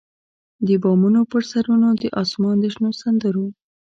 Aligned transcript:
د 0.67 0.69
بامونو 0.83 1.21
پر 1.31 1.41
سرونو 1.51 1.89
د 2.01 2.03
اسمان 2.21 2.55
د 2.59 2.65
شنو 2.73 2.89
سندرو، 3.01 3.45